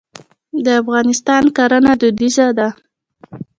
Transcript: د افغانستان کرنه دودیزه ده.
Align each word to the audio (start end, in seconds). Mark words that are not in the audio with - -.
د 0.65 0.67
افغانستان 0.81 1.43
کرنه 1.57 1.91
دودیزه 2.01 2.47
ده. 2.57 2.69